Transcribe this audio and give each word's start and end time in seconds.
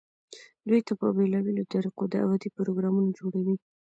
دوي 0.67 0.81
ته 0.87 0.93
په 0.99 1.05
بيلابيلو 1.17 1.69
طريقودعوتي 1.73 2.49
پروګرامونه 2.57 3.09
جوړووي، 3.19 3.55